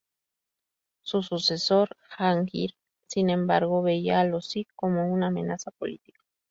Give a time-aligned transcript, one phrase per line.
[1.03, 2.73] Su sucesor Jahangir,
[3.05, 6.19] sin embargo, veía a los Sij como una amenaza política.